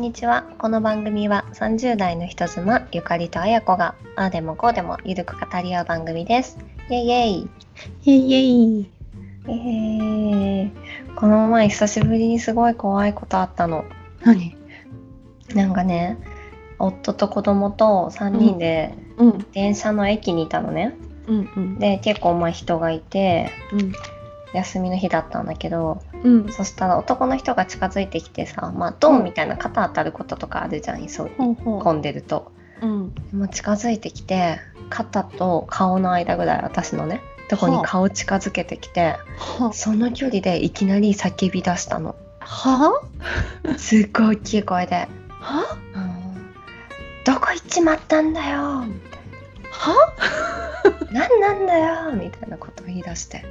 [0.00, 0.44] んにちは。
[0.56, 6.56] この番組は30代の人妻、ゆかりとあやこが、ああでもこうでもゆるく語り合う番組です。
[6.88, 7.50] イェイイェイ。
[8.04, 8.90] イェイイェイ。
[9.46, 13.84] えー、この前久しぶりにすごい怖いことあったの。
[14.24, 14.56] 何？
[15.54, 16.16] なんかね、
[16.78, 20.96] 夫と子供と3人でうん電車の駅にいたのね。
[21.26, 23.92] うんうんで、結構まあ人がいて、うん
[24.52, 26.52] 休みの日だったんだけど、うん。
[26.52, 32.52] そしたら男の人が近づいてきてさ、まあドンみたいな肩当たることとかあるじゃん、そうほうほ混んでると。
[32.82, 32.88] うう。
[32.88, 42.16] んもう近づいてきて肩と顔の間ぐらい私のねとこにはあ顔近づけてきてはその距離でいきなり叫び出したの。
[42.40, 43.02] は
[43.76, 45.08] すっごい大きい声で。
[45.40, 46.10] は「うん
[47.24, 49.20] どこ行っちまったんだよ」みたい
[49.70, 49.94] は
[51.12, 53.44] な「何なんだよ」みたいなことを言い出して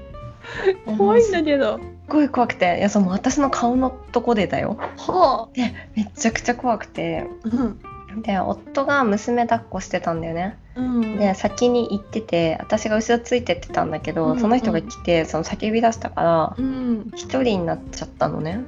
[0.97, 1.79] 怖いんだけど。
[2.07, 2.77] ごい怖くて。
[2.79, 4.77] いやその私の顔のとこでだよ。
[4.97, 7.27] はでめっちゃくちゃ怖くて。
[7.43, 7.79] うん。
[8.23, 10.57] で夫が娘抱っこしてたんだよね。
[10.75, 11.17] うん。
[11.17, 14.39] で先に行ってて私が後ろついてってたんだけど、うん。
[14.39, 17.11] その人が来てその叫び出したからうん。
[17.15, 18.59] 一人になっちゃったのね。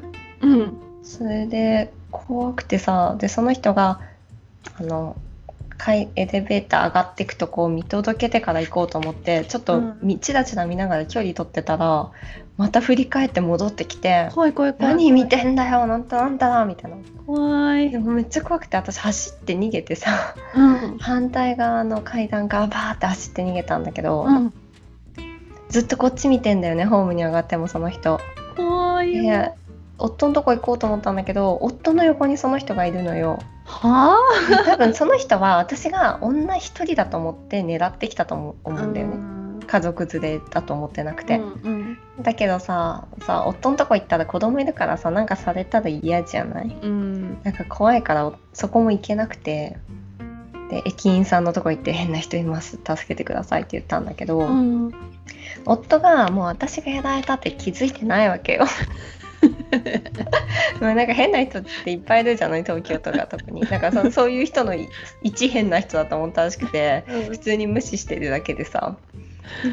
[0.41, 0.77] うん。
[1.03, 3.99] それで怖くてさでその人が
[4.79, 5.15] あの
[5.83, 9.99] 階エレベーター上がっていくとこを見届けてから行こうと思ってちょっとうん。
[10.03, 12.11] みチラチラ見ながら距離取ってたら
[12.55, 16.97] また振り返って戻ってきて「怖い怖い怖い何見てんだよなんだなんだ」みたいな。
[17.25, 17.89] 怖い。
[17.89, 20.97] でもめっちゃ怖くて私走って逃げてさうん。
[20.99, 24.53] 反対側の階段からバーって走って逃げたんだけど、うん。
[25.69, 28.19] ずっとこっち見てんだよねホームに上がってもその人。
[28.55, 29.15] 怖い。
[29.15, 29.51] よで
[29.97, 33.39] 夫のとこ行こうと思ったんだけど夫の横にその人がいるのよ
[33.71, 34.17] は
[34.49, 39.15] で多分その人は私が女一人だと思って狙ってきたと思思うんだよね。
[39.67, 46.77] 家族連れだと思ってなくて、うんだけどささ夫のとこ行ったら子供いるからさなんかされたら嫌じゃない？
[46.81, 47.41] うん。
[47.43, 49.77] なんか怖いからそこも行けなくて。
[50.69, 52.77] で駅員さんのとこ行って変な人います。
[52.77, 54.93] 助けてくださいって言ったんだけど、うん。
[55.65, 58.63] 夫がもう私がやられたって気づいてないわけよ。
[60.81, 63.61] まあなんか変な人っていっぱいいるじゃない東京とか特に。
[63.61, 64.87] なんかそ そういう人のい
[65.23, 68.97] 一変な人だと思ったらしくて普通に無視してるだけでさ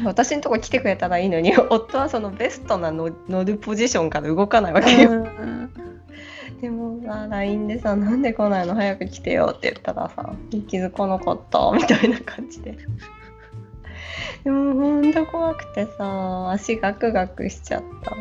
[0.03, 5.11] 私のとこ来てくれたらいいのに 夫はそのベストなの乗るポジションから動かないわけよ。
[5.11, 5.69] うん
[6.61, 8.75] でもさ LINE でさ「なんで来ないの？
[8.75, 10.33] 早く来てよ」って言ったらさ
[10.67, 12.77] 「気づかなかった」みたいな感じで。
[14.43, 18.15] でもほんと怖くてさ足ガクガクしちゃった。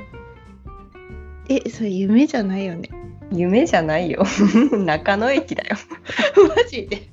[1.48, 2.88] えそれ夢じゃないよね。
[3.32, 4.24] 夢じゃないよ。
[4.72, 5.76] 中野駅だよ。
[6.56, 7.08] マジで？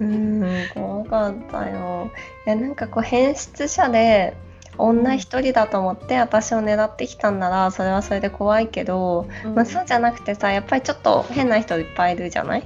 [0.00, 0.44] うん
[0.74, 2.10] 怖かったよ。
[2.46, 4.34] いやなんかこう変質者で
[4.78, 12.62] 女一人だと思って私を狙ってきたんならそれはそれで怖いけど、まあ、そうじゃなくてさやっぱりちょっと変な人いっぱいいるじゃない？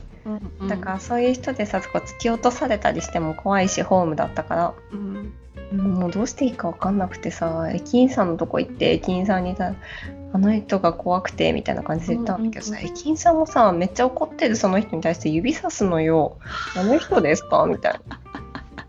[0.60, 0.68] うん。
[0.68, 4.74] だからそういう人でさこう突き落とされたりしても怖いしホームだったから。
[4.92, 5.32] うん
[5.72, 9.74] もうどうしていいか分かんなくてさ駅員さんのとこ行って駅員さんにさ
[10.32, 16.38] 「あの人が怖くて」みたいな感じで言ったんだけどさ、うんうん駅員さんもさめっちゃ怒ってるその人に対して指さすのよ
[16.76, 18.20] 「あの人ですか?」みたいな。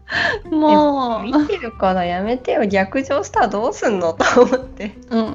[0.49, 1.23] もう。
[1.23, 4.95] 見てるからやめてよ逆上したらどうすんのと思って。
[5.09, 5.33] うん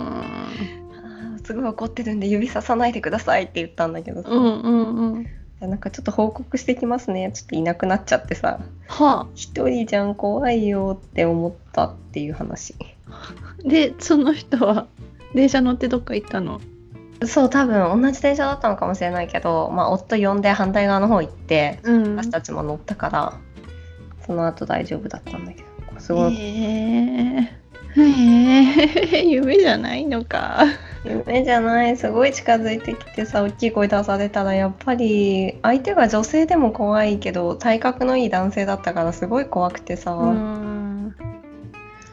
[1.45, 4.83] すごい怒ってるんで指ささないでくださいって言ったんだけどさ、うんうん
[5.15, 5.27] うん
[5.67, 7.31] なんかちょっと報告してきますね。
[7.33, 8.61] ちょっといなくなっちゃってさ。
[8.89, 12.75] は一人じゃん怖いよって思ったっていう話。
[13.09, 13.35] あ
[13.65, 14.87] でその人は
[15.35, 16.61] 電車乗ってどっか行ったの？
[17.25, 22.17] そう多分同じ電車だったのかもしれないけど、まあ、夫呼んで反対側の方行ってうん。
[22.17, 23.39] 私たちも乗ったから
[24.27, 26.01] その後大丈夫だったんだけど。
[26.01, 26.39] すごい、へ
[27.39, 27.63] え。
[27.97, 29.25] へえ。
[29.29, 30.65] 夢じゃないのか
[31.05, 31.97] 夢じゃない。
[31.97, 41.15] すごい近づいてきてさ大きい声出されたらやっぱり相手が女性でも怖いけど体格のいい男性だったからすごい怖くてさ、うん。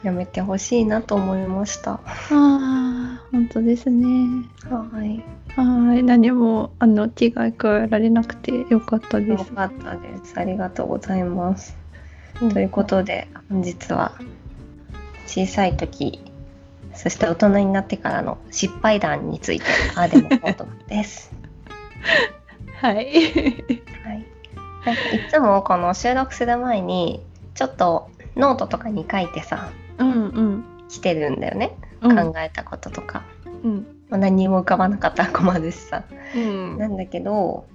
[0.01, 1.93] やめてほしいなと思いました。
[1.93, 1.99] あ
[2.31, 4.45] あ本当ですね。
[4.69, 5.23] はい。
[5.55, 6.03] はい。
[6.03, 9.29] 何もあの危害加えられなくてよかったです。
[9.29, 10.33] よかったです。
[10.37, 11.77] ありがとうございます。
[12.39, 14.13] ということで本日は
[15.27, 16.21] 小さい時
[16.99, 19.65] そして大人になってからの失敗談について
[19.95, 21.31] ああでもこうとです。
[22.75, 22.95] はい。
[22.95, 24.25] はい、
[24.85, 30.65] なんかいつもこの収録する前にちょっとノートとかに書いてさうんうん。
[30.89, 32.17] 来てるんだよね、うん。
[32.17, 33.23] 考えたこととか、
[33.63, 33.87] うん。
[34.09, 36.03] まあ、何にも浮かばなかったら困るしさ。
[36.35, 36.77] うん。
[36.77, 37.65] なんだけど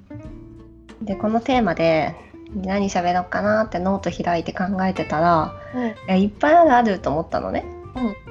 [1.01, 2.15] でこのテーマで
[2.55, 5.55] 何喋ろうかなってノート開いて考えてたら
[6.07, 7.65] いやいっぱいあるあると思ったのね。
[7.97, 8.24] うん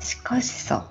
[0.00, 0.90] しかしさ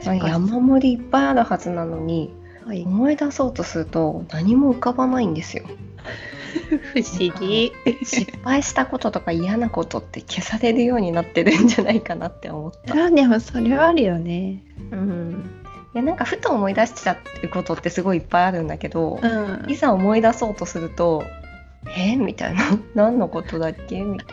[0.00, 2.34] 山盛りいっぱいあるはずなのに
[2.70, 5.64] はい、思い出そうとすると何も浮かばないんですよ。
[6.94, 7.72] 不思議。
[8.04, 13.06] 失敗したこととか嫌なことって消されるようになってるんじゃないかなって思った。
[13.06, 14.62] あでもそれはあるよね。
[14.92, 15.50] うん、
[15.94, 21.24] いやなんかふと思い出しちゃうことってすごいいっぱいあるんだけど、うんいざ思い出そうとすると
[21.96, 22.16] 「え？
[22.16, 22.62] みたいな
[22.94, 24.26] 「何のことだっけ?」みたい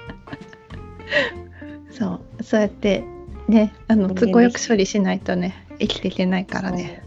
[1.92, 3.04] そうそうやって
[3.48, 6.78] ねあの都合よく処理しないとね生きていけないからな。
[6.78, 7.04] ね。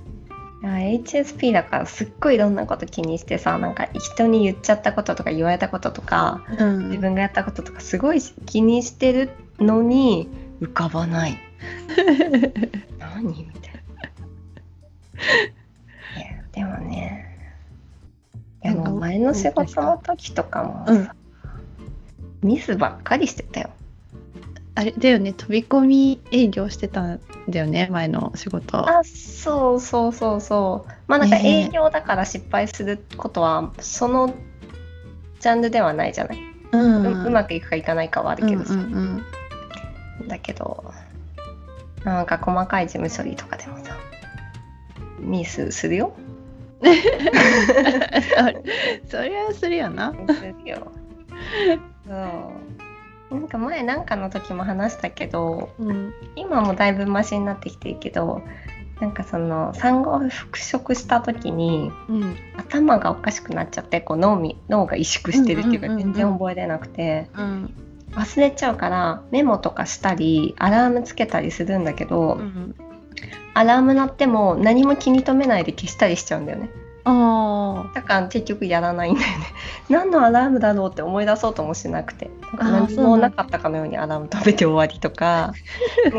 [0.63, 6.89] HSP だからすっごいいろんなこと気にしてさなんか人に言っちゃったこととか言われたこととかうん。
[6.91, 10.29] 自分がやったこととかすごい気にしてるのに
[10.61, 11.39] 浮かばない。
[12.99, 13.25] 何？
[13.25, 13.81] みたいな。
[16.23, 17.27] いやでもね。
[18.63, 22.49] いやもう前の仕事の時とかもさ、うん。
[22.49, 23.71] ミスばっかりしてたよ
[24.75, 25.33] あれだよね。
[25.33, 27.89] 飛び込み営業してたんだよね。
[27.91, 28.79] 前の仕事。
[28.79, 30.93] あそうそうそうそう。
[31.09, 34.35] まあなんか営業だから失敗することはその
[35.41, 36.39] ジャンルではないじゃない、
[36.73, 37.27] ううん。
[37.27, 39.25] うまくいくかいかないかはあるけどさ、うんうん
[40.21, 40.29] うん。
[40.29, 40.93] だけど
[42.05, 43.97] なんか細かい事務処理とかでもさ
[45.19, 46.15] ミスするよ。
[46.83, 46.87] そ
[49.19, 50.13] そりゃするよな。
[50.13, 50.17] す
[50.65, 50.91] るよ。
[52.07, 52.70] そう
[53.31, 56.13] なんか前なんかの時も話したけどうん。
[56.37, 58.43] 今もだいぶマシになってきてるけど
[59.01, 62.37] なんかその産後復職した時にうん。
[62.57, 67.75] 頭がおかしくなっちゃってこう脳み脳が萎縮してるっていうか全然覚えれなくてうん。
[68.13, 72.75] 忘れちゃうからメモとかしたりアラームつけたりするんだけど、うん。
[73.55, 76.71] アラーム鳴っても何も気に留めないで消したりしちゃうんだよね
[77.05, 79.47] あだから結局やらないんだよね。
[79.89, 82.31] 何のアラームだろうって思い出そうともしなくて。
[82.43, 85.53] なんか何もなかったかのようにアラーム止めて終わりとか。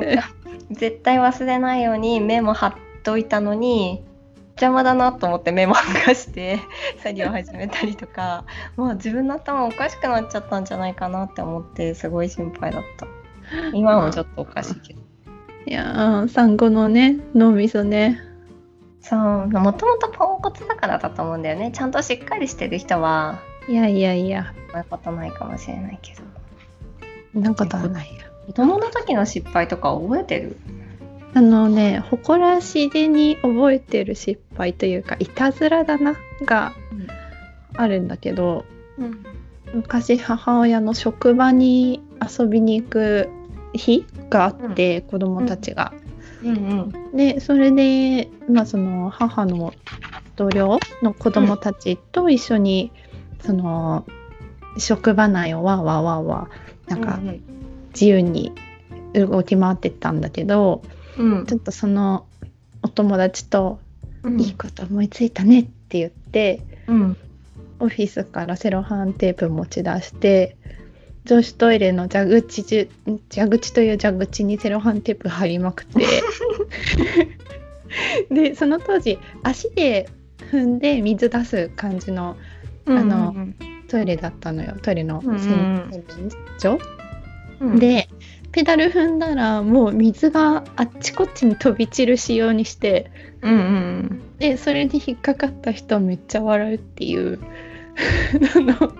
[0.71, 2.73] 絶対忘れないようにメモ貼っ
[3.03, 4.03] といたのに
[4.51, 6.59] 邪魔だなと思ってメモ剥がして
[7.03, 8.45] 作業始めたりとか。
[8.77, 13.07] もう自分の頭おかしくなっちゃったんじゃないかなって思ってすごい心配だった。
[13.73, 14.99] 今もちょっとおかしいけど。
[14.99, 18.30] あいやー産後のね脳みそね。
[19.01, 21.71] そうもともとポンコツだからだと思うんだよね。
[21.73, 24.53] ちゃんとしっかりしてる人はいやいやいや。
[24.67, 26.21] そんなことないかもしれないけど。
[27.33, 28.21] そんなことはないよ。
[28.47, 30.57] 子供の時の失敗とか覚えてる？
[31.33, 36.15] あのね誇らしげに覚えてる失敗というかいたずらだな
[36.45, 36.73] が
[37.75, 38.65] あるんだけど
[38.97, 39.23] うん。
[39.73, 43.29] 昔母親の職場に遊びに行く
[43.73, 45.93] 日があって、子供たちが。
[46.43, 49.73] うんでそれで、まあ、その母の
[50.35, 52.91] 同僚の子供たちと一緒に、
[53.41, 54.05] その
[54.77, 57.19] 職場内をわーわーわーわーなんか
[57.93, 58.53] 自由に
[59.13, 60.81] 動き回ってったんだけど、
[61.17, 61.45] うん。
[61.45, 62.25] ちょっとその
[62.81, 63.79] お友達と
[64.23, 64.39] うん。
[64.39, 67.17] いいこと思いついたねって言って、うん。
[67.79, 70.55] オフィスからセロハンテープ持ち出して
[71.31, 72.89] 女子トイレの蛇口じゅ
[73.33, 76.05] 蛇口という蛇口にセロハンテープ貼りまくって。
[78.29, 80.09] でその当時足で
[80.51, 82.35] 踏んで水出す感じの
[82.85, 83.55] うんあのうん。
[83.87, 84.75] トイレだったのよ。
[84.81, 85.51] トイレのうんうん洗
[85.89, 86.03] 面
[86.59, 86.77] 所、
[87.61, 87.79] うん。
[87.79, 88.09] で
[88.51, 93.09] ペダル踏んだらもう水があっちこっちに飛び散る仕様にして。
[93.41, 97.39] うんうんでそれに引っかかった人はめっちゃ笑うっていう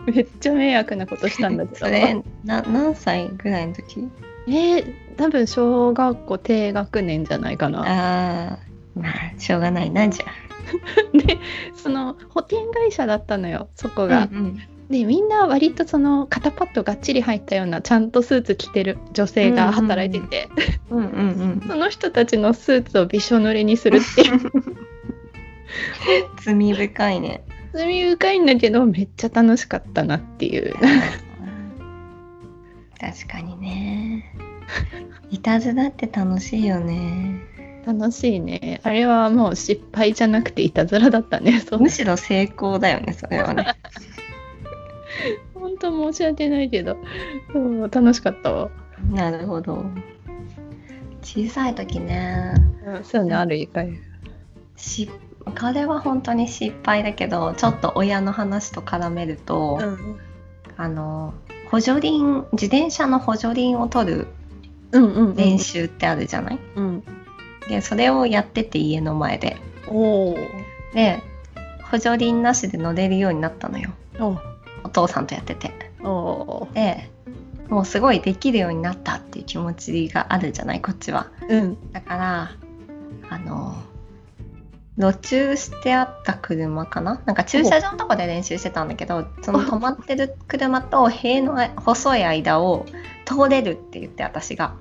[0.08, 1.86] めっちゃ迷惑なことしたんだけど。
[1.86, 4.10] それな何歳ぐらいの時？
[4.48, 7.82] えー多分小学校低学年じゃないかな。
[7.82, 8.60] ああ
[8.96, 10.26] まあしょうがないなじゃ
[11.14, 11.38] で
[11.76, 14.30] その保険会社だったのよそこあが。
[14.32, 20.50] うんでみんな割とその肩パッドがっちり入ったようなちゃんとスーツ着てる女性が働いてて、
[20.90, 21.06] うんうんう
[21.56, 21.64] ん。
[21.66, 24.52] その人たちのスーツをびしょ濡れにするっていう。
[26.44, 27.42] 罪深いね
[27.74, 30.76] 罪深いんだけどめっちゃ楽しかったなっていう。
[33.00, 34.36] 確かにね。
[35.30, 37.42] いたずらって楽しいよね。
[37.86, 38.80] 楽しいね。
[38.84, 43.76] あれはもう失敗じゃなくていたずらだったねむしろ成功だよねそれはね。
[45.56, 46.98] 本当申し訳ないけど。
[47.54, 48.70] そう楽しかったわ、
[49.12, 49.86] なるほど。
[51.22, 52.54] 小さい時ね。
[53.04, 53.92] そういうのある以外。
[54.76, 55.10] し
[55.60, 60.20] これは本当に失敗だけどちょっと親の話と絡めると、うん
[60.78, 61.34] あの
[61.70, 64.28] 補助輪自転車の補助輪を取る
[65.36, 67.04] 練習ってあるじゃない、うん
[67.70, 69.58] でそれをやってて家の前で。
[70.94, 71.22] で
[71.84, 73.92] 補助輪なしで乗れるようになったのよ。
[74.20, 74.38] お
[74.84, 75.72] お父さんとやってて。
[76.74, 77.10] で
[77.70, 80.82] もうすごいできるようになったっていう気持ちがあるじゃない？
[80.82, 81.28] こっちは。
[81.48, 81.92] うん。
[81.94, 82.52] だから
[83.30, 83.76] あの
[85.02, 87.22] 路駐してあった車かな？
[87.26, 92.86] なんか駐車場のとこで練習してたんだけどその止まってる車と塀の細い間を
[93.26, 94.76] 通れるって言って私が。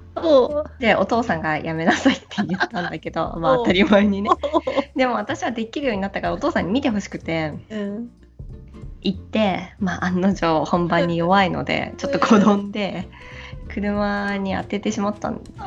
[0.78, 4.30] でお父さんがやめなさいって言ったんだけど まあ当たり前にね。
[4.94, 8.10] でも私はできるようになったからお父さんに見てほしくて、うん、
[9.00, 13.08] 行ってまあ案の定本番に弱いのでちょっと転んで
[13.68, 15.64] 車に当ててしまったんですよ。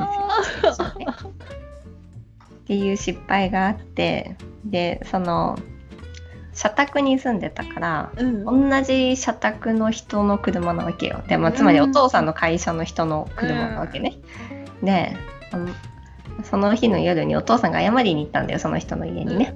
[2.64, 5.58] っていう失敗があってでその
[6.54, 11.22] 社宅に住んでたから、うん、同じ社宅の人の車なわけよ。
[11.28, 14.18] で、まあ、つまりお父さんの会社の人の車なわけね、
[14.80, 15.16] うん、で
[16.44, 19.54] その日の夜にお父さんが謝りに行ったんだよその人の家にね、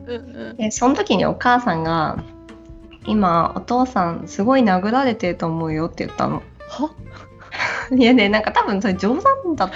[0.59, 2.23] でその時にお母さんが
[3.07, 6.43] 「今お父さんすごい殴られてると思うよ」って言ったの。
[7.97, 9.71] いやねなんか多分それ冗談だ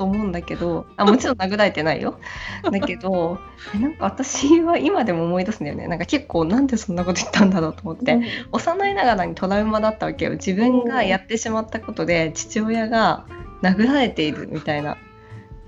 [0.00, 2.18] と思うんだけどあもちろん殴られてないよ。
[2.64, 3.38] だけど
[3.78, 5.88] なんか私は今でも思い出すんだよね。
[5.88, 10.32] なんか結構なんでそんなこと言ったんだろうと思って、うん、幼いながらにトラウマだったわけよ。
[10.32, 13.26] 自分がやってしまったことで父親が
[13.60, 14.96] 殴られているみたいな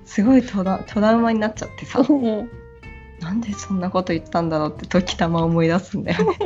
[0.06, 2.02] すごいトラトラウマになっちゃってさ、
[3.22, 6.36] なんでそんなこと言ったんだろうって時たま思い出す んだよね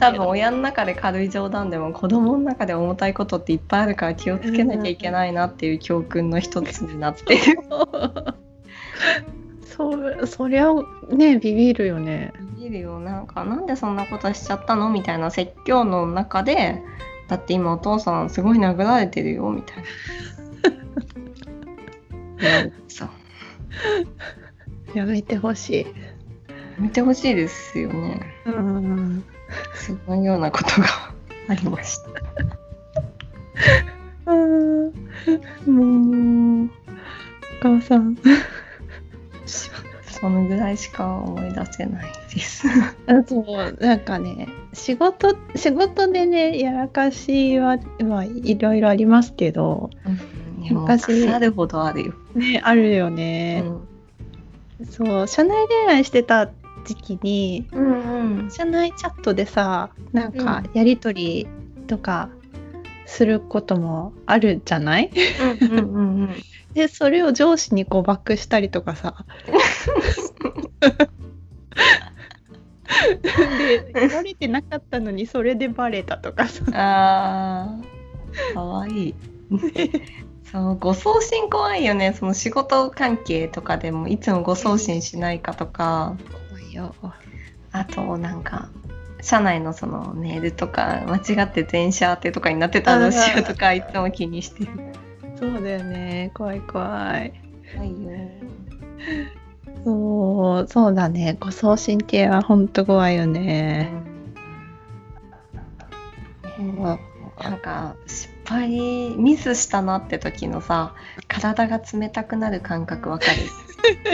[0.00, 7.40] 多分親の中で軽い冗談でも子供の中で重たいことっていっぱいあるから気をつけなきゃいけないなっていう教訓の一つになってる。
[9.64, 10.72] そそりゃ
[11.10, 12.32] ねビビるよね。
[12.58, 16.80] ビビるよなんかなんでそんなことしちゃったのみたいな説教の中で
[17.28, 19.82] だって今お父さんすごい殴られてるよみたいな。
[22.88, 23.08] そう
[24.94, 25.80] やめてほしい。
[25.80, 25.86] や
[26.78, 28.20] めてほしいですよね。
[28.46, 29.24] うん。
[29.74, 30.86] そのようなことが
[31.48, 31.98] ありまし
[34.24, 34.32] た。
[34.32, 34.92] うん。
[35.66, 36.68] もう、お
[37.60, 38.16] 母さん。
[40.24, 42.66] そのぐらいしか思い出せないです。
[43.06, 52.14] あそうなんかね仕事仕事でねやらかしは、まあ、いろいろありますけど、うん、やらかしあるほどあるよ。
[52.34, 53.64] ねあるよね。
[53.66, 53.93] うん
[54.90, 56.50] そう社内恋愛してた
[56.84, 61.48] 時期に、うんうん、社内チャットでさなんかやり取り
[61.86, 62.28] とか
[63.06, 65.10] することもあるじゃない、
[65.62, 66.34] うんうんうんうん、
[66.74, 69.24] でそれを上司に誤爆したりとかさ。
[73.22, 76.64] で言われてなかったのにそれでバレたとかさ。
[76.72, 79.14] あーかわいい
[80.54, 82.12] そう誤送信怖いよね。
[82.16, 86.16] その仕事関係とかでもいつも誤送信しないかとか。
[86.48, 86.94] 怖いよ。
[87.72, 88.68] あとなんか
[89.20, 94.70] 社内のそのメールとか間違って全社当てとかになってたらどうしようとかいつも気にしてる。
[95.40, 96.30] そうだよね。
[96.34, 97.32] 怖い怖い。
[97.74, 98.10] 怖いよ。
[99.84, 101.36] そうそうだね。
[101.40, 103.90] 誤送信系はほんと怖いよね、
[106.60, 106.98] うん、なん
[107.58, 107.96] か
[108.44, 108.70] ぱい
[109.16, 110.94] ミスしたなって時のさ
[111.28, 113.26] 体が冷たくなる感覚わか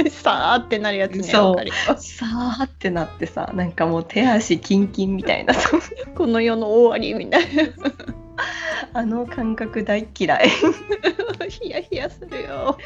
[0.03, 0.11] る？
[0.11, 2.01] さーってなるやつねそう。
[2.01, 5.55] さーってなってさなんかもう手足キンキンみたいな。
[6.17, 7.63] この世の終わりみたいな。
[8.93, 10.49] あの感覚大嫌い。
[11.49, 12.77] ヒヤヒヤするよ。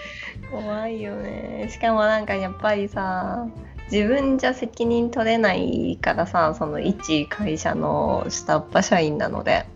[0.50, 1.68] 怖いよね。
[1.70, 3.46] しかもなんかやっぱりさ
[3.90, 9.64] 自分じゃ責任取れないからさその一会社の下っ端社員なので。
[9.64, 9.73] そ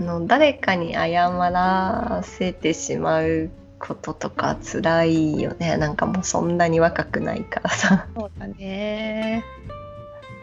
[0.00, 5.76] の誰かに謝らせてしまうこととか辛いよね。
[5.76, 8.06] なんかもうそんなに若くないからさ。
[8.14, 9.44] そうだね。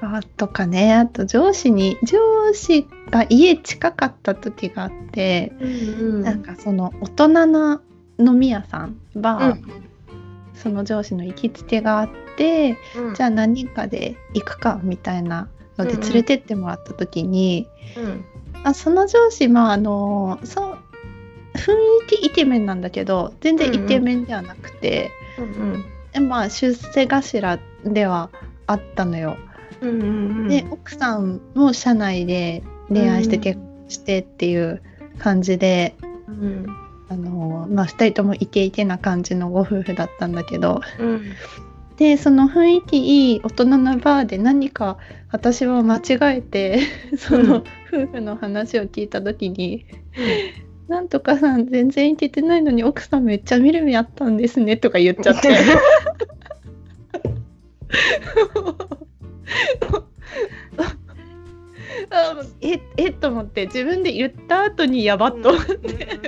[0.02, 0.94] あとかね。
[0.94, 7.82] あと上司に上司が家近かった時があって、うんうん、なんかその大人の
[8.20, 9.84] 飲み屋さんバー、うん、
[10.54, 18.26] その上司の行きつけがあって、うん、じゃあ何人かで行くかみたいなので連れてってもらった時に、うんうん、
[18.64, 20.78] あその上司まああのそう
[21.56, 21.76] 雰囲
[22.08, 25.48] 気イケメンなんだけど全然イケメンではなくて、うんう
[25.78, 28.30] んでまあ出世頭では
[28.66, 29.38] あったのよ。
[29.82, 30.10] うんうんう
[30.46, 34.82] ん、で奥さんも社内で恋愛して結婚してっていう
[35.20, 35.96] 感じで、
[36.28, 36.66] うん、
[37.10, 41.22] あのまあ、2人ともイケイケな感じのご夫婦だったんだけど、うん、
[41.98, 45.00] でその雰囲気いい大人のバーで何か
[45.32, 46.80] 私は間違えて
[47.18, 49.86] その夫婦の話を聞いた時に
[50.88, 55.50] 「うん、なんとかさん全然いけてないのに奥さんめっちゃ見る目あったんですね」とか言っちゃって。
[62.12, 66.20] あ ええと思って自分で言った後にやばっと思って。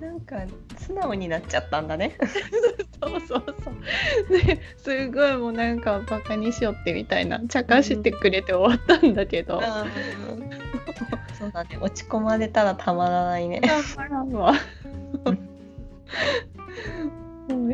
[0.00, 0.44] なんか
[0.86, 2.16] 素直になっちゃったんだね。
[3.02, 3.74] そうそうそう。
[4.28, 9.62] ですごいもうなんかバカにしよってみたいな茶化してくれて終わったんだけど。
[11.38, 13.60] そうだね落ち込まれたらたまらないね。
[13.60, 14.54] たまらんわ。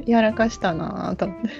[0.06, 1.50] やらかしたなと思って。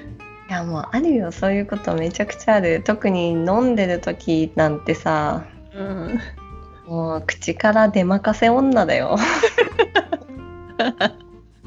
[0.51, 6.19] いやもうあるよそういうことめちゃくちゃある特に飲んでる時なんてさ、うん、
[6.89, 9.17] もう口から出まかせ女だよ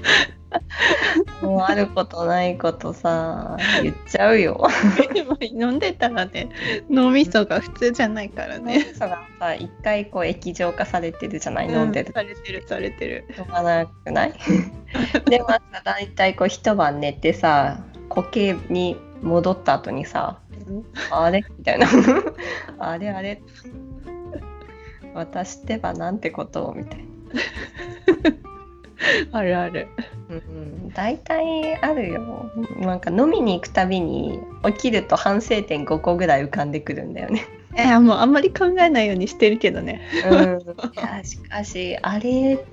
[1.41, 4.67] もうあることないことさ言っちゃうよ。
[5.13, 6.50] でも飲んでたらね
[6.89, 8.81] 脳みそが普通じゃないからね。
[8.93, 11.69] そがさ一回こう液状化されてるじゃない？
[11.72, 12.12] 飲んでる。
[12.13, 13.25] されてるされてる。
[13.36, 14.33] しょうがなくない？
[15.29, 17.79] でもさ大体こう一晩寝てさ
[18.10, 20.39] 固形に戻った後にさ
[21.12, 21.43] あれ？
[21.57, 21.88] みたいな。
[22.77, 23.41] あれあれ？
[25.15, 26.74] 私ってばなんてことを？
[26.74, 27.03] みたいな。
[29.31, 29.88] あるある。
[30.29, 37.45] うん、大体あるよなんか飲みに行くたびに起きると反省点5個ぐらい浮かんでくるんだよね。
[37.75, 40.01] いやもうあんまり考えないようにしてるけどね。
[40.29, 42.63] うん、いやしかしあれ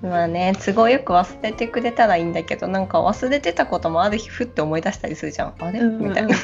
[0.00, 5.80] まあね都合よく忘れてくれたらいいんだけどなんか忘れてたこともある日ふって思い出したりするじゃんあれ？
[5.80, 6.36] みたいな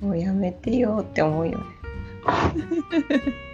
[0.00, 1.64] もうやめてよって思うよね。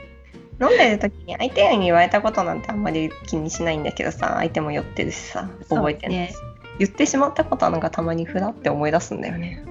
[0.61, 6.35] 飲んでる時に相手に言われたことなんてあんまり気にしないんだけどさ相手も酔ってるしさ覚えてないし、
[6.79, 9.65] 言ってしまったことはなんかたまにふらって思い出すんだよね。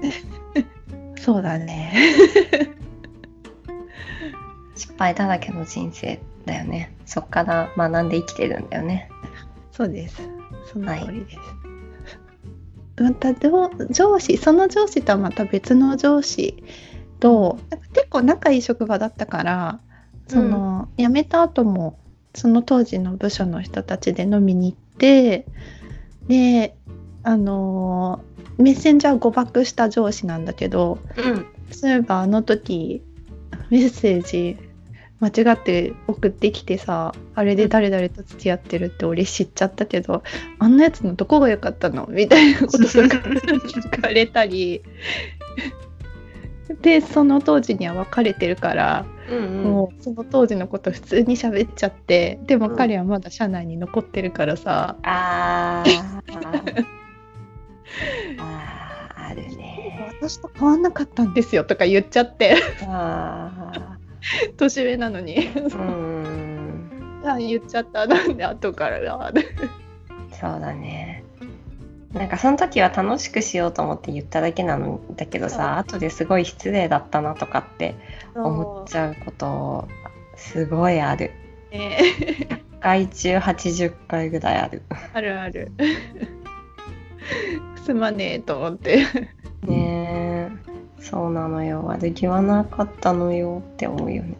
[1.20, 1.94] そうだね。
[4.75, 6.94] 失敗だらけの人生だよね。
[7.06, 9.10] そっから学んで生きてるんだよね。
[9.72, 10.22] そうです。
[10.72, 11.38] その通りです。
[12.98, 16.63] また上上司その上司とはまた別の上司
[17.20, 17.58] と
[17.94, 19.80] 結構仲いい職場だったから
[20.27, 22.00] その、辞めた後も
[22.34, 25.46] その当時の部署の人たちで飲みに行って
[26.27, 26.75] で
[27.24, 28.22] あの
[28.57, 31.46] メッセンジャー誤爆した上司なんだけどうん。
[31.72, 33.01] そういえばあの時
[33.70, 34.57] メッセージ
[35.20, 40.24] 間違って送ってきてさあれで誰々と付き合ってるって俺知っちゃったけど
[40.59, 42.05] あんなやつのどこが良かったの？
[42.09, 44.81] みたいなこととか 聞かれたり。
[46.81, 49.64] でその当時には別れてるから、うんうん。
[49.64, 56.85] もうその当時のこと普通に喋っちゃってでもうん彼はまだ社内に残ってるからさ、あー
[58.40, 60.11] あーあるね。
[60.20, 62.55] 私と変わんなかったんですよとか言っちゃって
[62.88, 63.75] あ
[64.57, 66.92] 年上なのにーうん。
[67.25, 69.31] あ言っちゃったなんで後からだ
[70.31, 71.25] そうだね。
[72.16, 77.96] なんかその時は楽しくしようと思って言っただけなんだけどさ後ですごい失礼だったなとかって
[78.34, 79.88] 思っちゃうこと
[80.38, 81.32] すごいある。
[81.72, 81.98] ね。
[82.80, 84.84] 1回中80回ぐらいある。
[85.14, 85.72] あるある。
[87.86, 89.06] すまねえと思って。
[89.68, 90.51] ねえ。
[91.00, 91.84] そうなのよ。
[91.86, 94.38] 悪気はなかったのよって思うよね。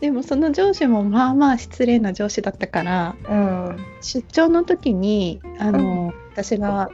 [0.00, 6.90] でもその上司もまあまあ失礼な上司だったからうん出張の時にあの、私が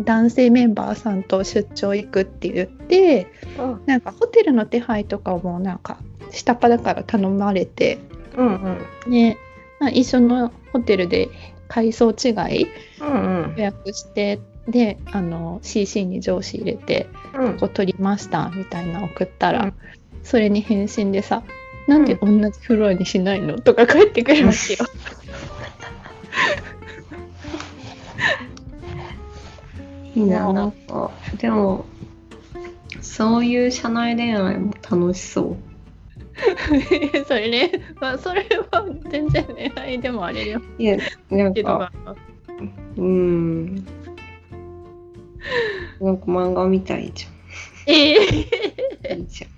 [0.00, 3.82] 男性メンバーさんと出張行くって言ってうん。
[3.86, 5.98] なんかホテルの手配とかもなんか
[6.30, 7.98] 下っ端だから頼まれて
[8.36, 9.36] うんね、
[9.80, 11.28] まあ、一緒のホテルで
[11.68, 12.66] 階層違い
[13.00, 13.54] うんうん。
[13.56, 17.52] 予約してであの CC に上司入れてうん。
[17.54, 19.74] ここ取りましたみたいな送ったら、うん。
[20.22, 21.42] それに返信でさ
[21.86, 24.78] 「なんで同じフロアにしないの?」とか返ってくるわけよ。
[30.16, 31.84] いいななんかでも
[33.00, 35.56] そういう社内恋愛も楽しそう。
[37.28, 37.70] それね、
[38.00, 38.42] まあ、それ
[38.72, 40.96] は全然恋愛でもあれよいや
[41.30, 41.92] なんか
[42.96, 43.74] うん
[46.00, 47.26] なんか漫画みたいじ
[47.86, 49.18] えゃん。
[49.18, 49.53] いいじー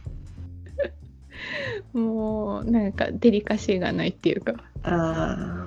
[1.92, 5.66] もうなんかデリカシーがないっていうかあ。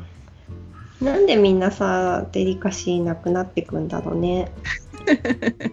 [1.02, 4.52] なんでみんなさデリカシーなくなってくんだろうね。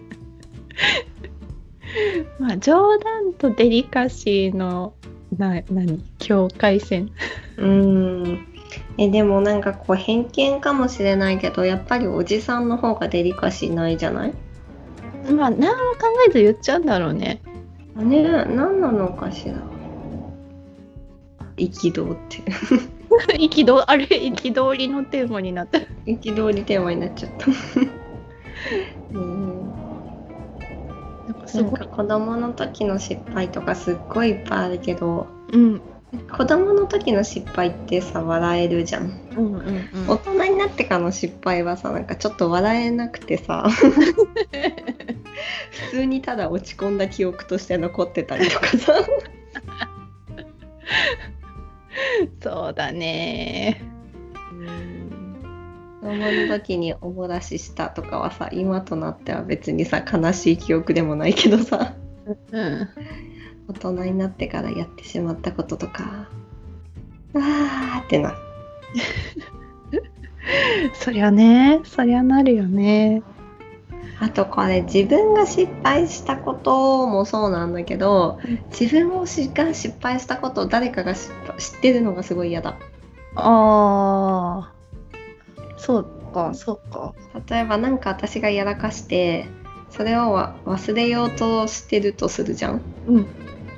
[2.39, 4.93] まあ冗談とデリカシーの
[5.37, 7.09] な何境界線
[7.57, 8.47] うん。
[8.97, 14.33] えでもなんかこう偏見かもしれないけどやっぱりおじさんの方がデリカシーないじゃない？
[15.31, 17.41] まあ何も考えず言っちゃうんだろうね
[17.97, 19.55] ね何なのかしら
[21.57, 22.43] 憤って。
[23.37, 25.79] 憤あれ憤りのテーマになった。
[26.05, 27.47] 憤りテーマになっちゃった。
[29.13, 29.71] うん。
[31.27, 31.79] なんかすごい。
[31.79, 35.81] 子供の時の失敗とかすっごいいっぱいあるけどうん。
[36.31, 39.19] 子供の時の失敗ってさ笑えるじゃん。
[39.35, 40.07] うんうんうん。
[40.07, 43.67] 大人になってからの失敗はさなんかちょっと笑えなくてさ
[45.71, 48.93] 普通にただ落ち込んだ記憶として残ってたりとかさ
[52.47, 53.81] そうだね。
[55.99, 61.93] 子供の時におもらししたとかはさ今となっては別にさ悲しい記憶でもないけどさ
[62.51, 62.89] うん。
[63.67, 66.29] 大人になってからやってしまったこととか
[67.35, 68.33] あーってな
[70.95, 73.23] そりゃね、そりゃなるよね。
[74.19, 78.39] あとこれ自分が失敗したこともそうなんだけど
[78.77, 81.29] 自分が失敗したことを誰かが知っ
[81.81, 82.77] てるのがすごい嫌だ
[83.35, 84.73] ああ。
[85.77, 87.13] そうか、そうか。
[87.47, 89.45] 例えば何か私がやらかして
[89.89, 93.27] それをわ忘れようとしてるとするじゃんうん。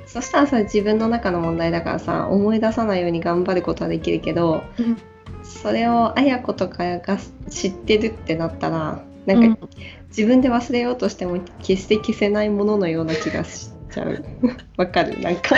[0.06, 4.96] そしたらそれ自分の中の問題だからさ思い出さないように頑張ることはできるけどうん
[5.42, 9.68] それを綾子とかが知ってるってなったらなんか、
[10.08, 14.24] 自分で忘れようとしても決して消せないもののような気がしちゃう
[14.76, 15.18] わかる？
[15.20, 15.56] なんか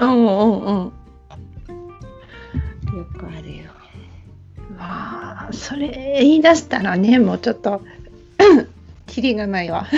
[0.00, 0.92] うんうんうん。
[2.98, 3.64] よくあるよ
[4.78, 5.88] わあ、それ
[6.22, 7.82] 言い出したらね、もうちょっと、
[9.06, 9.86] キリがないわ。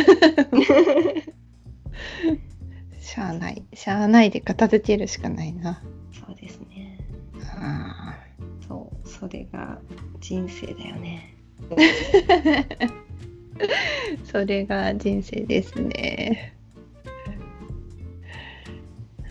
[3.00, 3.62] しゃあない。
[3.74, 5.82] しゃあないで片付けるしかないな。
[6.12, 6.98] そうですね
[7.60, 8.16] あ
[8.66, 9.78] そうそれが
[10.20, 11.31] 人生だよねー
[14.24, 16.54] それが人生ですね。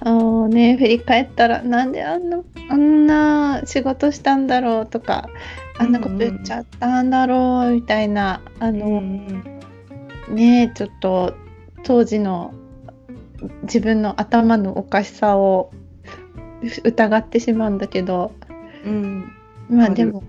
[0.04, 5.30] あのね、振り返ったら、なんであんな、あんな仕事したんだろうとか、
[5.78, 9.02] あんなこと言っちゃったんだろうみたいな、あの、
[10.30, 11.34] ねちょっと
[11.84, 12.54] 当時の
[13.64, 15.72] 自分の頭のおかしさを
[16.84, 18.34] 疑ってしまうんだけど
[18.86, 19.32] うん。
[19.70, 20.24] まあでも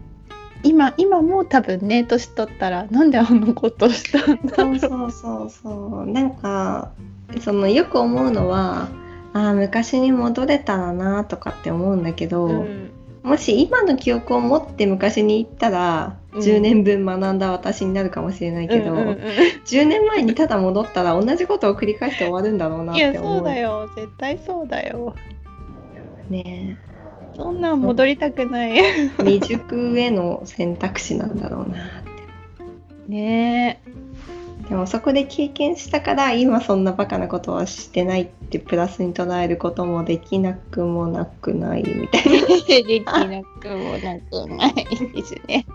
[0.62, 6.07] 今今もう多分ね年取ったらなんであのことしたんだろそううそうそうそう。
[6.07, 6.92] なんか
[7.40, 8.88] そのよく思うのは
[9.33, 12.90] あー昔に戻れたらなとかって思うんだけど、うん。
[13.22, 16.40] もし今の記憶を持って昔に行ったら、うん。
[16.40, 19.16] 10年分学んだ私になるかもしれないけど、うんうんうん
[19.64, 23.37] 10年前にただ戻ったら同じことを繰り返して終わるんだろうなっいやて思う。
[23.38, 23.88] そうだよ。
[23.94, 25.14] 絶対そうだよ。
[26.29, 26.79] ね
[27.36, 28.82] そんなん戻りたくない。
[29.18, 31.78] 未熟への選択肢なんだろうなっ
[33.06, 33.12] て。
[33.12, 33.82] ね
[34.68, 42.32] でもそこで経験したから今そんなバカなことはしてないってプラスに捉えることもできなくもなくないみたいな。
[42.68, 44.74] え できなくもなくない
[45.14, 45.66] ですね。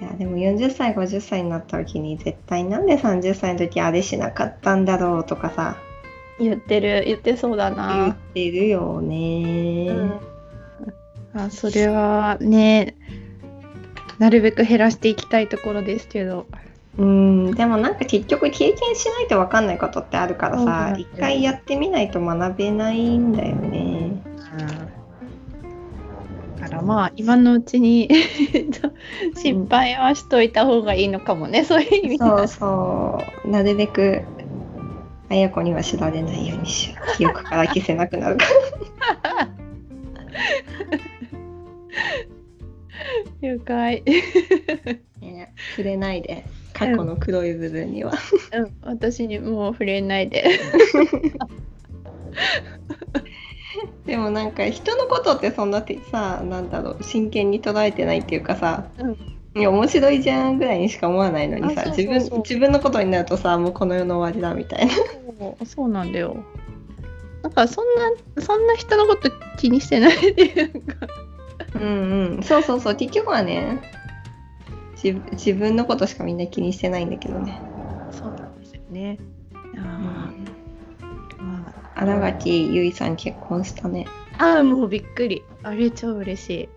[0.00, 5.76] いやでも40歳50歳になった時に絶対なんで30歳の時あれしなかったんだろうとかさ
[6.40, 11.40] 言ってる言ってそうだ言なってるよね、うん。
[11.40, 12.96] あそれはね
[14.18, 16.46] なるべく減らしていきたいところですけど。
[16.98, 17.54] うん。
[17.54, 24.22] でもなんか結局経験しないと分かんないことってあるからさ一回やってみないと学べないんだよね。
[26.60, 28.10] だからまあ今のうちに
[29.36, 33.48] 失敗はしといた方がいいのかもねそういう意味でそうそう。
[33.50, 34.22] なるべく
[35.30, 37.16] 綾子には知られないようにしよう。
[37.16, 39.48] 記憶から消せなくなるから。
[43.40, 44.02] 了解、
[45.22, 46.44] ね、触れないで。
[46.72, 48.12] 過去の黒い部分には。
[48.52, 50.44] うん、私にもう触れないで。
[54.04, 57.04] でもなんか人のことってそんなてさなんだろう。
[57.04, 64.92] 真剣に捉えてないっていうかさ、うんいや面白いじゃんぐらいにしか思わないのにさ自分自分のことになるとさもうこの世の終わりだみたいな。
[64.94, 66.36] そうそうなんだよ。
[67.42, 67.84] なんかそん
[68.36, 71.08] なそんな人のこと気にしてないっていうか。
[71.74, 72.42] うんうん。
[72.42, 72.94] そうそうそう。
[72.94, 73.80] 結局はね
[75.02, 77.60] 自自分のことしかみんな気にしてないんだけどね。
[78.10, 79.18] そうなんですよね。
[79.76, 81.80] あー、まあ。
[82.00, 84.06] 新垣結衣さん結婚したね。
[84.42, 85.44] あーもうびっくり。
[85.62, 86.68] あれ超嬉しい。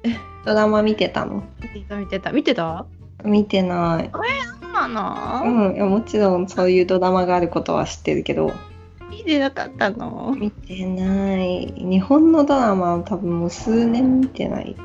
[0.45, 1.45] ドラマ見てたの？
[1.61, 2.31] 見てた見てた。
[2.33, 2.85] 見てた？
[3.23, 4.09] 見てない。
[4.11, 4.19] そ
[4.67, 8.51] うなの、うんいやもちろんそういうドラマがあることは知ってるけど。
[9.09, 10.35] 見てなかったの？
[10.37, 11.73] 見てない。
[11.77, 14.75] 日本のドラマは多分もう数年見てない。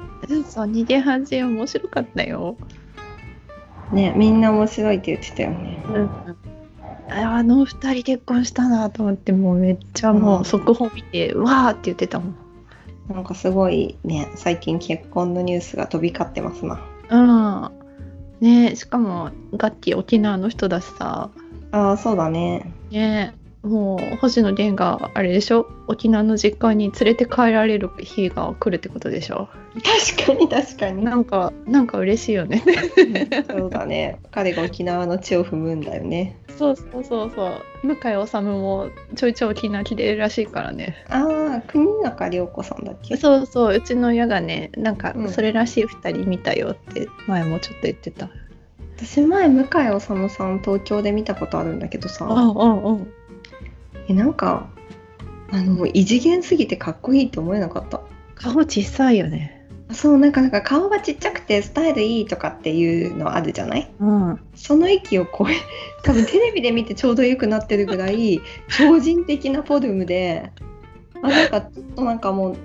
[0.49, 2.57] そう逃げ恥面白かったよ。
[3.91, 5.83] ねみんな面白いって言ってたよね。
[5.89, 6.11] うん。
[7.11, 12.37] あの二人結婚したなと思ってもうめっちゃもう速報見て、わーって言ってたもん
[13.09, 16.81] なんかすごいね最近結婚のニュースが飛び交ってますな。
[17.11, 17.79] うん。
[18.41, 21.31] ねしかもガッキー沖縄の人だしさ。
[21.73, 22.73] ああそうだね。
[22.91, 25.67] ねもう星野源があれでしょ？
[25.89, 29.49] 沖縄の実家に連れて帰られる日が来るってことでしょ？
[30.17, 31.05] 確かに確かに。
[31.05, 32.63] なんかなんか嬉しいよね。
[33.51, 34.21] そうだね。
[34.31, 36.37] 彼が沖縄の地を踏むんだよね。
[36.57, 37.53] そうそうそうそう。
[37.87, 40.97] 向井治もちょいちょい沖縄来てるらしいからね。
[41.09, 41.27] あ
[41.59, 43.17] あ国中涼子さんだっけ？
[43.17, 43.77] そうそう。
[43.77, 45.29] うちの親がねなんかうん。
[45.31, 48.31] それらしい2人見たよって前もちょっと言ってた、
[48.97, 49.67] 私前向井
[50.01, 52.25] 治さん東京で見たことあるんだけどさ。
[52.25, 53.13] うんうんうん
[54.09, 54.69] えなんか
[55.51, 58.01] あの異次元すぎてかっこいいって思えなかった。
[58.35, 59.55] 顔小さいよね。
[59.91, 63.91] そうなんかなんか顔がちっちゃくてスタイルいいとかっていうのあるじゃない？
[63.99, 64.41] うん。
[64.55, 65.55] その域を超え
[66.05, 70.53] 多分テレビで見てちょうどよくなってるぐらい超人的なフォルムで
[71.23, 72.57] あなんかちょっとなんかもう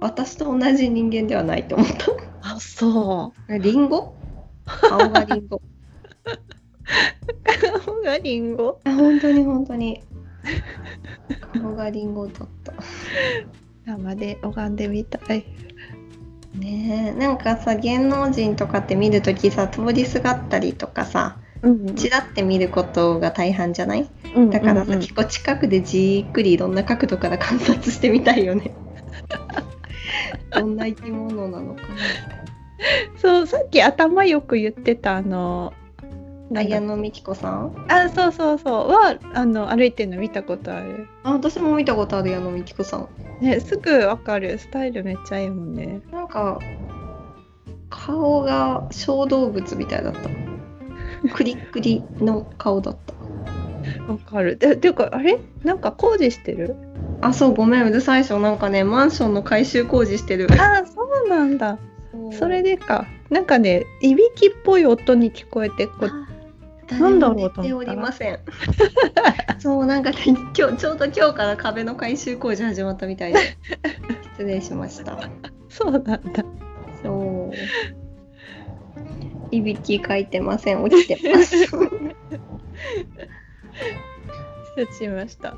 [0.00, 1.88] 私と同じ人間ではないと思っ
[2.42, 3.48] あそう。
[3.48, 4.14] たリンゴ？
[4.66, 5.60] 顔がリンゴ。
[7.84, 8.80] 顔がリンゴ？
[8.84, 10.00] あ本当に本当に
[11.52, 12.72] 顔がリンゴだった。
[13.84, 15.44] 生で拝んでみたい。
[16.58, 17.18] ねえ。
[17.18, 24.08] なんかさ芸能人とかって見るときさ通りすがったりとかさうんちらって見ることが大半じゃない？
[24.36, 28.72] うんだからさ、うんうん結構近くでじっくりいろんな角度から観察してみたいよね。
[30.54, 31.82] どんな生き物なのか。
[33.16, 35.72] そうさっき頭よく言ってたあの
[36.54, 37.86] 綾野美紀子さん？
[37.88, 38.88] あそうそうそう。
[38.90, 41.06] はあの歩いてるの見たことある。
[41.22, 43.08] あ私も見たことある綾野美紀子さん。
[43.40, 44.58] ねすぐわかる。
[44.58, 46.00] スタイルめっちゃいいもんね。
[46.12, 46.58] なんか
[47.90, 50.20] 顔が小動物みたいだった。
[51.34, 53.14] クリックリの顔だった。
[54.12, 54.56] わかる。
[54.56, 55.38] でていうかあれ？
[55.62, 56.76] なんか工事してる？
[57.22, 58.38] あそうごめんうるさいでしょ。
[58.40, 60.48] なんかねマンションの改修工事してる。
[60.52, 61.78] あそうなんだ。
[62.32, 63.06] それでか。
[63.30, 66.10] なんかねいびきっぽい音に聞こえてこう
[66.90, 68.38] なんだろうと思っておりません。
[69.58, 73.38] そうなんかね今日ちょうど今日から壁の改修工事始まったみたいで。
[74.36, 75.18] 失礼しました。
[75.68, 76.18] そうなんだ。
[77.02, 77.54] そう。
[79.54, 80.88] いびきかいてません。
[80.88, 81.56] 起きてます。
[81.56, 81.72] 失
[84.76, 85.54] 礼しました。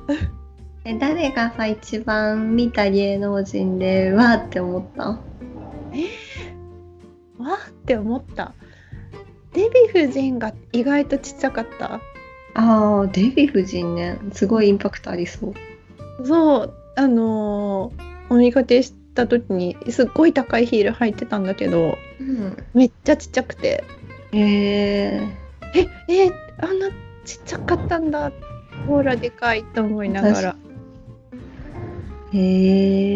[0.85, 5.09] え誰がさ一番見た芸能人でわーって思った？
[5.09, 5.19] わ
[7.69, 8.55] って思った
[9.57, 12.01] デヴィ夫人が意外とちっちゃかった？
[12.55, 14.19] あーデヴィ夫人ね。
[14.33, 16.27] すごいインパクトありそう。
[16.27, 22.57] そうあのーお見かけした時にすっごい高いヒール履いてたんだけどうん。
[22.75, 23.85] めっちゃちっちゃくて。
[24.33, 25.23] へえ
[25.75, 26.89] ええあんな
[27.25, 28.33] ちっちゃかったんだ。
[28.87, 30.57] ほらでかいと思いながら。
[32.33, 33.16] へえ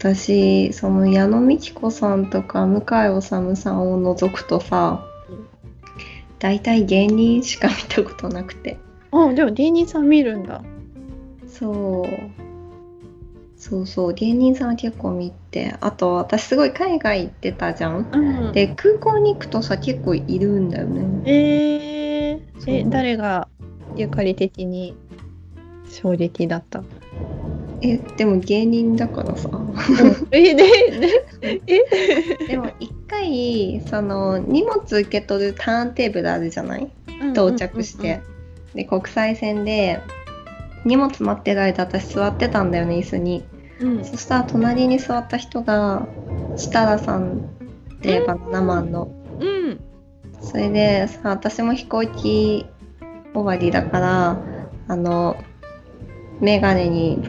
[0.00, 3.28] 私その矢野美紀子さんとか向井治
[3.60, 5.04] さんを除くとさ
[6.38, 8.78] 大体芸人しか見たことなくて。
[9.12, 10.62] あでも芸人さん見るんだ。
[11.46, 12.06] そう。
[13.58, 15.76] そうそう芸人さんは結構見て。
[15.82, 18.08] あと私すごい海外行ってたじゃん。
[18.10, 18.52] うん。
[18.52, 21.22] で空港に行くとさ結構いるんだよね。
[21.30, 23.48] えー、え誰が
[23.96, 24.96] ゆかり的に
[25.90, 26.82] 衝撃だった？
[27.82, 29.48] えでも芸人だからさ。
[30.30, 32.46] えででえ？
[32.48, 36.90] でも一回その荷物受け取るターンテーブルあるじゃない？
[37.32, 38.20] 到着して、
[38.74, 40.00] で国際線で
[40.84, 43.44] 荷物待ってる間私座ってたんだよね椅子に。
[43.80, 43.98] うん。
[43.98, 46.06] うんそしたら隣に座った人が
[46.56, 47.38] 設楽さん
[47.94, 49.10] ってバナナマンの。
[49.40, 49.80] うん。
[50.42, 52.66] それでさ私も飛行機
[53.32, 54.38] 終わりだから
[54.88, 55.36] あの
[56.40, 57.22] メガネに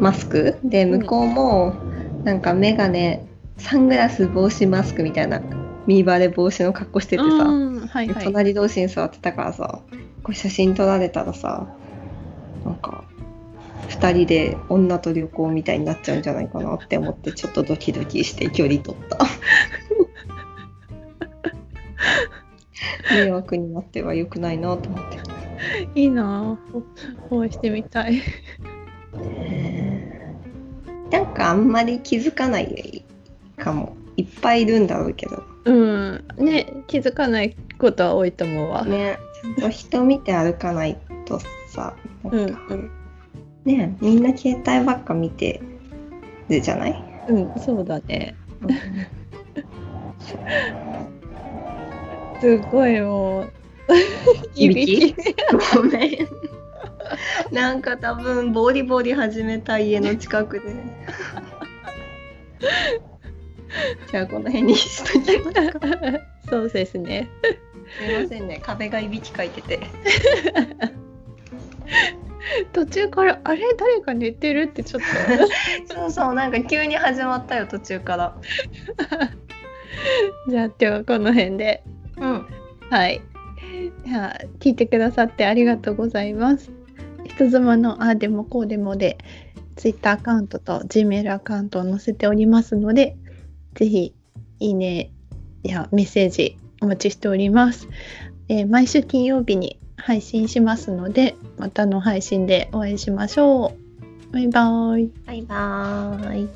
[0.00, 0.58] マスク？
[0.64, 1.74] で向こうも
[2.24, 5.40] なんかメガネサングラス帽子マスクみたいな
[5.86, 8.24] ミーバレ帽子の格好しててさ、うんはいはい。
[8.24, 9.80] 隣同士に座ってたからさ
[10.22, 11.66] こう写真撮られたらさ
[12.64, 13.04] なんか
[13.88, 19.18] 2人で女と旅行みたいになっちゃうんじゃないかなって思ってちょっとドキドキして距離取った。
[23.10, 25.18] 迷惑になっては良くないなと思って。
[25.94, 26.82] いいなぁ。
[27.30, 28.20] 応援してみたい
[31.10, 33.04] なんかあんまり気づかない
[33.56, 33.96] かも。
[34.16, 35.42] いっぱいいるんだろうけど。
[35.64, 36.24] うん。
[36.38, 42.90] ね気づかないことは多いと思うわ、ねちゃんと人見て歩かないとさなうんんか、うん
[43.64, 45.60] ねみんな携帯ばっか見て
[46.48, 47.04] るじゃない？
[47.28, 48.34] うんそうだね。
[52.40, 53.52] すごいもう。
[54.54, 55.14] いび き。
[55.74, 56.28] ごめん。
[57.52, 60.74] なんか多分ボリボリ始めた家の近くで。
[64.10, 65.80] じゃあこの辺にしときますか。
[66.48, 67.28] そうですね。
[67.98, 69.80] すいませんね、壁がいびきかいてて。
[72.72, 73.62] 途中からあれ？
[73.76, 74.62] 誰か寝てる？
[74.62, 75.02] ってちょっ
[75.88, 75.94] と。
[75.94, 78.36] そうそうなんか急に始まったよ途中から。
[80.48, 81.82] じゃあ今日はこの辺で。
[82.16, 82.46] うん。
[82.90, 83.20] はい。
[84.06, 86.77] じゃあ聞いてくださってありがとうございます
[87.38, 89.18] 人妻のああでもこうでもで
[89.76, 93.16] Twitter アカウントと Gmail アカウントを載せておりますので
[93.74, 94.14] ぜひ
[94.58, 95.12] いいね
[95.62, 97.88] やメッセージお待ちしております、
[98.48, 103.74] えー、毎週金曜日に配信しますのでまたの配信でお会いしましょ
[104.30, 104.32] う。
[104.32, 105.10] バイバイ。
[105.26, 106.48] バイバイ。